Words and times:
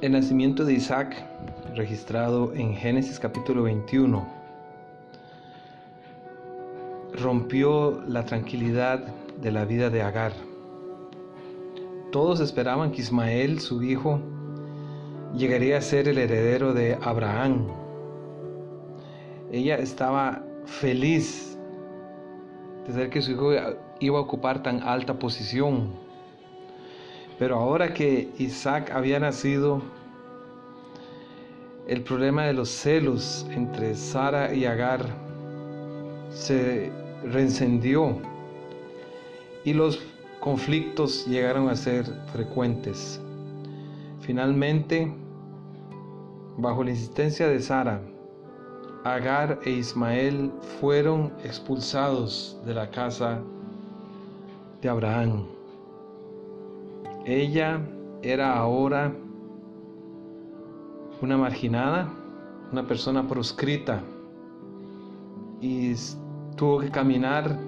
El 0.00 0.12
nacimiento 0.12 0.64
de 0.64 0.72
Isaac, 0.72 1.14
registrado 1.74 2.54
en 2.54 2.74
Génesis 2.74 3.20
capítulo 3.20 3.64
21, 3.64 4.26
rompió 7.12 8.00
la 8.08 8.24
tranquilidad 8.24 9.00
de 9.42 9.50
la 9.50 9.66
vida 9.66 9.90
de 9.90 10.00
Agar. 10.00 10.32
Todos 12.12 12.40
esperaban 12.40 12.92
que 12.92 13.02
Ismael, 13.02 13.60
su 13.60 13.82
hijo, 13.82 14.20
llegaría 15.36 15.76
a 15.76 15.82
ser 15.82 16.08
el 16.08 16.16
heredero 16.16 16.72
de 16.72 16.96
Abraham. 17.02 17.66
Ella 19.52 19.76
estaba 19.76 20.42
feliz 20.64 21.58
de 22.86 22.92
saber 22.94 23.10
que 23.10 23.20
su 23.20 23.32
hijo 23.32 23.52
iba 23.98 24.18
a 24.18 24.22
ocupar 24.22 24.62
tan 24.62 24.82
alta 24.82 25.18
posición. 25.18 25.90
Pero 27.40 27.56
ahora 27.56 27.94
que 27.94 28.28
Isaac 28.36 28.90
había 28.92 29.18
nacido, 29.18 29.80
el 31.88 32.02
problema 32.02 32.44
de 32.44 32.52
los 32.52 32.68
celos 32.68 33.46
entre 33.50 33.94
Sara 33.94 34.52
y 34.54 34.66
Agar 34.66 35.06
se 36.30 36.92
reencendió 37.24 38.18
y 39.64 39.72
los 39.72 39.98
conflictos 40.40 41.26
llegaron 41.26 41.70
a 41.70 41.76
ser 41.76 42.04
frecuentes. 42.30 43.18
Finalmente, 44.20 45.10
bajo 46.58 46.84
la 46.84 46.90
insistencia 46.90 47.48
de 47.48 47.58
Sara, 47.58 48.02
Agar 49.04 49.60
e 49.64 49.70
Ismael 49.70 50.52
fueron 50.78 51.32
expulsados 51.42 52.60
de 52.66 52.74
la 52.74 52.90
casa 52.90 53.40
de 54.82 54.90
Abraham. 54.90 55.59
Ella 57.24 57.80
era 58.22 58.56
ahora 58.56 59.12
una 61.20 61.36
marginada, 61.36 62.10
una 62.72 62.86
persona 62.86 63.28
proscrita 63.28 64.02
y 65.60 65.94
tuvo 66.56 66.80
que 66.80 66.90
caminar 66.90 67.58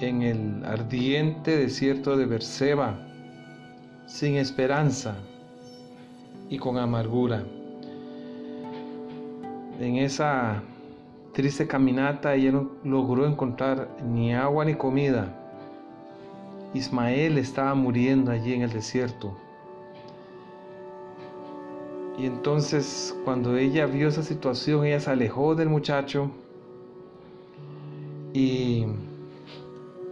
en 0.00 0.22
el 0.22 0.64
ardiente 0.64 1.56
desierto 1.56 2.16
de 2.16 2.26
Berseba 2.26 2.98
sin 4.06 4.36
esperanza 4.36 5.16
y 6.50 6.58
con 6.58 6.76
amargura. 6.76 7.42
En 9.80 9.96
esa 9.96 10.62
triste 11.32 11.66
caminata 11.66 12.34
ella 12.34 12.52
no 12.52 12.70
logró 12.84 13.26
encontrar 13.26 13.88
ni 14.04 14.34
agua 14.34 14.66
ni 14.66 14.74
comida. 14.74 15.43
Ismael 16.74 17.38
estaba 17.38 17.74
muriendo 17.74 18.32
allí 18.32 18.52
en 18.52 18.62
el 18.62 18.72
desierto. 18.72 19.32
Y 22.18 22.26
entonces 22.26 23.16
cuando 23.24 23.56
ella 23.56 23.86
vio 23.86 24.08
esa 24.08 24.22
situación, 24.22 24.84
ella 24.84 25.00
se 25.00 25.10
alejó 25.10 25.54
del 25.54 25.68
muchacho 25.68 26.30
y 28.32 28.84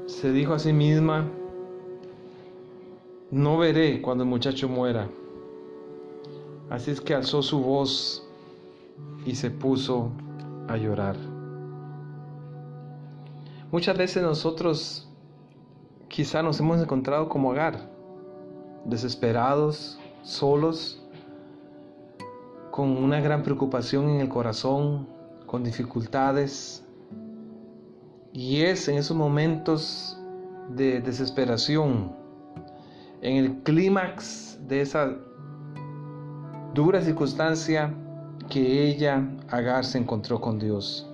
se 0.06 0.32
dijo 0.32 0.54
a 0.54 0.58
sí 0.58 0.72
misma, 0.72 1.28
no 3.30 3.58
veré 3.58 4.00
cuando 4.00 4.24
el 4.24 4.30
muchacho 4.30 4.68
muera. 4.68 5.08
Así 6.70 6.90
es 6.90 7.00
que 7.00 7.14
alzó 7.14 7.42
su 7.42 7.60
voz 7.60 8.26
y 9.26 9.34
se 9.34 9.50
puso 9.50 10.10
a 10.68 10.76
llorar. 10.76 11.16
Muchas 13.70 13.96
veces 13.96 14.22
nosotros 14.22 15.11
quizá 16.12 16.42
nos 16.42 16.60
hemos 16.60 16.78
encontrado 16.78 17.26
como 17.26 17.52
Agar, 17.52 17.88
desesperados, 18.84 19.98
solos, 20.22 21.02
con 22.70 22.90
una 22.98 23.18
gran 23.20 23.42
preocupación 23.42 24.10
en 24.10 24.20
el 24.20 24.28
corazón, 24.28 25.08
con 25.46 25.64
dificultades. 25.64 26.84
Y 28.34 28.60
es 28.60 28.88
en 28.88 28.98
esos 28.98 29.16
momentos 29.16 30.20
de 30.68 31.00
desesperación, 31.00 32.12
en 33.22 33.36
el 33.38 33.62
clímax 33.62 34.58
de 34.68 34.82
esa 34.82 35.16
dura 36.74 37.00
circunstancia, 37.00 37.94
que 38.50 38.86
ella, 38.86 39.26
Agar, 39.48 39.86
se 39.86 39.96
encontró 39.96 40.42
con 40.42 40.58
Dios. 40.58 41.08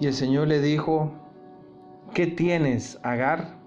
Y 0.00 0.08
el 0.08 0.14
Señor 0.14 0.48
le 0.48 0.60
dijo, 0.60 1.12
¿qué 2.14 2.26
tienes, 2.26 2.98
Agar? 3.04 3.65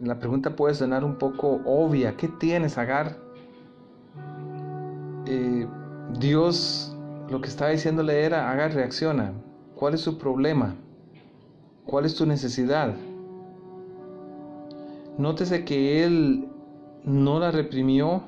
La 0.00 0.18
pregunta 0.20 0.54
puede 0.54 0.74
sonar 0.74 1.02
un 1.02 1.16
poco 1.16 1.60
obvia, 1.64 2.16
¿qué 2.16 2.28
tienes, 2.28 2.78
Agar? 2.78 3.16
Eh, 5.26 5.66
Dios 6.18 6.96
lo 7.28 7.40
que 7.40 7.48
estaba 7.48 7.70
diciéndole 7.70 8.24
era, 8.24 8.50
Agar, 8.50 8.74
reacciona. 8.74 9.32
¿Cuál 9.74 9.94
es 9.94 10.00
su 10.00 10.16
problema? 10.16 10.76
¿Cuál 11.84 12.04
es 12.04 12.14
tu 12.14 12.26
necesidad? 12.26 12.94
Nótese 15.18 15.64
que 15.64 16.04
Él 16.04 16.48
no 17.04 17.40
la 17.40 17.50
reprimió. 17.50 18.22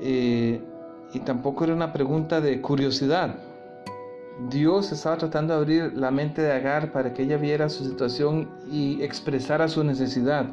Eh, 0.00 0.60
y 1.12 1.20
tampoco 1.20 1.64
era 1.64 1.74
una 1.74 1.92
pregunta 1.92 2.40
de 2.40 2.60
curiosidad. 2.60 3.36
Dios 4.48 4.90
estaba 4.92 5.18
tratando 5.18 5.54
de 5.54 5.60
abrir 5.60 5.92
la 5.94 6.10
mente 6.10 6.42
de 6.42 6.52
Agar 6.52 6.92
para 6.92 7.12
que 7.12 7.22
ella 7.22 7.36
viera 7.36 7.68
su 7.68 7.84
situación 7.84 8.48
y 8.70 9.02
expresara 9.02 9.68
su 9.68 9.84
necesidad. 9.84 10.46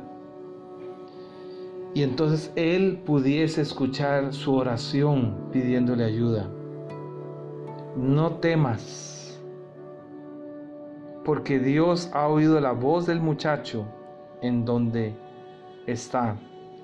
Y 1.94 2.03
entonces 2.03 2.51
él 2.56 3.01
pudiese 3.06 3.62
escuchar 3.62 4.34
su 4.34 4.53
oración 4.53 5.50
pidiéndole 5.51 6.03
ayuda. 6.03 6.50
No 7.95 8.34
temas, 8.35 9.40
porque 11.25 11.59
Dios 11.59 12.09
ha 12.13 12.28
oído 12.28 12.59
la 12.59 12.73
voz 12.73 13.06
del 13.06 13.22
muchacho 13.22 13.85
en 14.41 14.66
donde 14.66 15.16
está. 15.88 16.38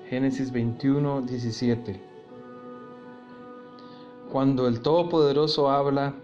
Génesis 0.08 0.52
21, 0.52 1.22
17. 1.22 2.00
Cuando 4.30 4.66
el 4.66 4.80
Todopoderoso 4.80 5.70
habla, 5.70 6.14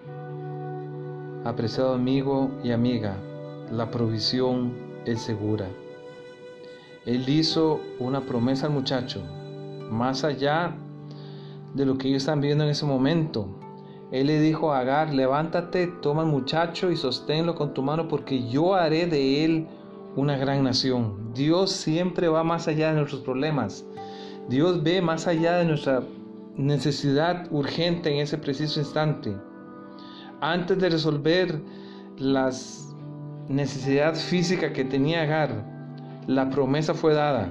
apreciado 1.44 1.94
amigo 1.94 2.50
y 2.62 2.70
amiga, 2.70 3.16
la 3.70 3.90
provisión 3.90 4.74
es 5.04 5.20
segura. 5.22 5.66
Él 7.04 7.28
hizo 7.28 7.80
una 7.98 8.20
promesa 8.20 8.66
al 8.66 8.72
muchacho, 8.72 9.22
más 9.90 10.24
allá 10.24 10.74
de 11.74 11.86
lo 11.86 11.98
que 11.98 12.08
ellos 12.08 12.22
están 12.22 12.40
viendo 12.40 12.64
en 12.64 12.70
ese 12.70 12.86
momento. 12.86 13.48
Él 14.12 14.26
le 14.26 14.40
dijo 14.40 14.72
a 14.72 14.80
Agar, 14.80 15.12
levántate, 15.12 15.86
toma 15.86 16.22
al 16.22 16.28
muchacho 16.28 16.90
y 16.90 16.96
sosténlo 16.96 17.54
con 17.54 17.74
tu 17.74 17.82
mano 17.82 18.08
porque 18.08 18.46
yo 18.48 18.74
haré 18.74 19.06
de 19.06 19.44
él 19.44 19.66
una 20.14 20.36
gran 20.36 20.62
nación. 20.62 21.32
Dios 21.34 21.72
siempre 21.72 22.28
va 22.28 22.44
más 22.44 22.68
allá 22.68 22.90
de 22.90 22.98
nuestros 22.98 23.22
problemas. 23.22 23.84
Dios 24.48 24.82
ve 24.82 25.00
más 25.00 25.26
allá 25.26 25.56
de 25.56 25.64
nuestra 25.64 26.02
necesidad 26.56 27.48
urgente 27.50 28.12
en 28.12 28.18
ese 28.20 28.36
preciso 28.36 28.78
instante. 28.80 29.34
Antes 30.42 30.76
de 30.80 30.88
resolver 30.88 31.60
las 32.18 32.92
necesidad 33.46 34.16
física 34.16 34.72
que 34.72 34.84
tenía 34.84 35.22
Agar, 35.22 35.64
la 36.26 36.50
promesa 36.50 36.94
fue 36.94 37.14
dada. 37.14 37.48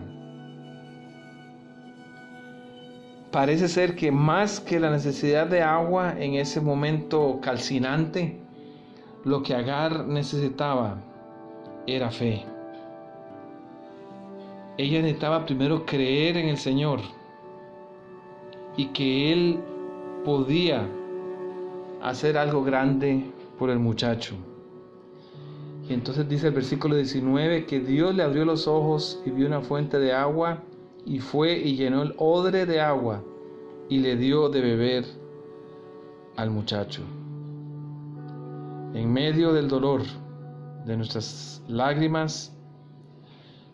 Parece 3.32 3.70
ser 3.70 3.96
que 3.96 4.12
más 4.12 4.60
que 4.60 4.78
la 4.78 4.92
necesidad 4.92 5.48
de 5.48 5.62
agua 5.62 6.16
en 6.20 6.34
ese 6.34 6.60
momento 6.60 7.40
calcinante, 7.42 8.42
lo 9.24 9.42
que 9.42 9.56
Agar 9.56 10.06
necesitaba 10.06 10.98
era 11.88 12.12
fe. 12.12 12.44
Ella 14.78 15.02
necesitaba 15.02 15.46
primero 15.46 15.86
creer 15.86 16.36
en 16.36 16.50
el 16.50 16.58
Señor 16.58 17.00
y 18.76 18.88
que 18.88 19.32
Él 19.32 19.62
podía 20.26 20.86
hacer 22.02 22.38
algo 22.38 22.64
grande 22.64 23.32
por 23.58 23.70
el 23.70 23.80
muchacho. 23.80 24.36
Y 25.88 25.94
entonces 25.94 26.28
dice 26.28 26.48
el 26.48 26.54
versículo 26.54 26.96
19 26.96 27.66
que 27.66 27.80
Dios 27.80 28.16
le 28.16 28.24
abrió 28.24 28.46
los 28.46 28.68
ojos 28.68 29.22
y 29.26 29.32
vio 29.32 29.48
una 29.48 29.62
fuente 29.62 30.00
de 30.00 30.14
agua 30.14 30.64
y 31.06 31.20
fue 31.20 31.58
y 31.58 31.76
llenó 31.76 32.04
el 32.04 32.14
odre 32.18 32.66
de 32.66 32.80
agua 32.80 33.24
y 33.90 34.00
le 34.00 34.16
dio 34.16 34.50
de 34.50 34.62
beber 34.62 35.06
al 36.38 36.50
muchacho. 36.50 37.02
En 38.94 39.12
medio 39.12 39.54
del 39.54 39.68
dolor, 39.68 40.02
de 40.86 40.98
nuestras 40.98 41.62
lágrimas, 41.68 42.56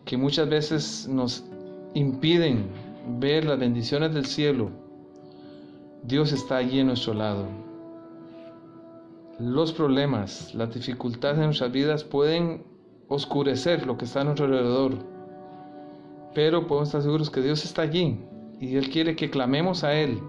que 0.04 0.16
muchas 0.16 0.48
veces 0.48 1.08
nos 1.08 1.44
impiden 1.94 2.66
ver 3.18 3.44
las 3.44 3.58
bendiciones 3.58 4.12
del 4.14 4.26
cielo, 4.26 4.70
Dios 6.02 6.32
está 6.32 6.56
allí 6.56 6.80
en 6.80 6.88
nuestro 6.88 7.14
lado. 7.14 7.67
Los 9.38 9.72
problemas, 9.72 10.52
las 10.52 10.74
dificultades 10.74 11.38
de 11.38 11.44
nuestras 11.44 11.70
vidas 11.70 12.02
pueden 12.02 12.64
oscurecer 13.06 13.86
lo 13.86 13.96
que 13.96 14.04
está 14.04 14.22
a 14.22 14.24
nuestro 14.24 14.46
alrededor, 14.46 14.94
pero 16.34 16.66
podemos 16.66 16.88
estar 16.88 17.02
seguros 17.02 17.30
que 17.30 17.40
Dios 17.40 17.64
está 17.64 17.82
allí 17.82 18.18
y 18.58 18.74
Él 18.74 18.90
quiere 18.90 19.14
que 19.14 19.30
clamemos 19.30 19.84
a 19.84 19.94
Él, 19.94 20.20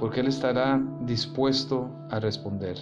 porque 0.00 0.20
Él 0.20 0.26
estará 0.26 0.82
dispuesto 1.02 1.88
a 2.10 2.18
responder. 2.18 2.76